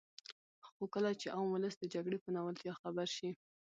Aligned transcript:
خو 0.73 0.83
کله 0.95 1.11
چې 1.21 1.27
عام 1.35 1.47
ولس 1.51 1.75
د 1.79 1.83
جګړې 1.93 2.17
په 2.23 2.29
ناولتیا 2.35 2.73
خبر 2.81 3.07
شي. 3.15 3.29